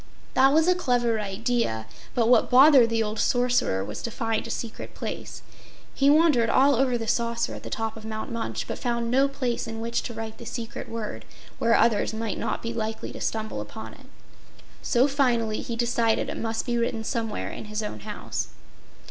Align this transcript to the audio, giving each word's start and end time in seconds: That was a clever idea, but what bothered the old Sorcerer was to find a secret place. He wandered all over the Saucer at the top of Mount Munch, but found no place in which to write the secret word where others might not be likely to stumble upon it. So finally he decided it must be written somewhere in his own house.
That 0.33 0.51
was 0.51 0.67
a 0.67 0.73
clever 0.73 1.19
idea, 1.19 1.85
but 2.15 2.27
what 2.27 2.49
bothered 2.49 2.89
the 2.89 3.03
old 3.03 3.19
Sorcerer 3.19 3.85
was 3.85 4.01
to 4.01 4.09
find 4.09 4.47
a 4.47 4.49
secret 4.49 4.95
place. 4.95 5.43
He 5.93 6.09
wandered 6.09 6.49
all 6.49 6.73
over 6.75 6.97
the 6.97 7.07
Saucer 7.07 7.53
at 7.53 7.61
the 7.61 7.69
top 7.69 7.95
of 7.95 8.03
Mount 8.03 8.31
Munch, 8.31 8.67
but 8.67 8.79
found 8.79 9.11
no 9.11 9.27
place 9.27 9.67
in 9.67 9.79
which 9.79 10.01
to 10.01 10.13
write 10.15 10.39
the 10.39 10.45
secret 10.47 10.89
word 10.89 11.23
where 11.59 11.75
others 11.75 12.15
might 12.15 12.39
not 12.39 12.63
be 12.63 12.73
likely 12.73 13.11
to 13.11 13.21
stumble 13.21 13.61
upon 13.61 13.93
it. 13.93 14.07
So 14.81 15.07
finally 15.07 15.61
he 15.61 15.75
decided 15.75 16.29
it 16.29 16.37
must 16.37 16.65
be 16.65 16.79
written 16.79 17.03
somewhere 17.03 17.51
in 17.51 17.65
his 17.65 17.83
own 17.83 17.99
house. 17.99 18.47